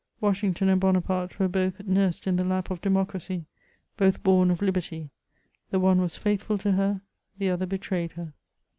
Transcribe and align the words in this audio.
Washington 0.19 0.67
and 0.67 0.81
Bonaparte 0.81 1.37
were 1.37 1.47
both 1.47 1.79
nursed 1.85 2.25
in 2.25 2.35
the 2.35 2.43
lap 2.43 2.71
of 2.71 2.81
democracy; 2.81 3.45
hoth 3.99 4.23
bom 4.23 4.49
of 4.49 4.59
liberty, 4.59 5.11
the 5.69 5.79
one 5.79 6.01
was 6.01 6.17
faithful 6.17 6.57
to 6.57 6.71
her, 6.71 7.01
the 7.37 7.51
other 7.51 7.67
betrayed 7.67 8.13
her. 8.13 8.33